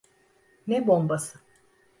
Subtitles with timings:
[0.67, 1.39] Ne bombası?